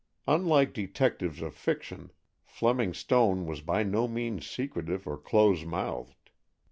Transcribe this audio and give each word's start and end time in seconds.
Unlike 0.27 0.73
detectives 0.73 1.43
of 1.43 1.53
fiction, 1.53 2.11
Fleming 2.43 2.91
Stone 2.95 3.45
was 3.45 3.61
by 3.61 3.83
no 3.83 4.07
means 4.07 4.49
secretive 4.49 5.05
or 5.05 5.15
close 5.15 5.63
mouthed. 5.63 6.31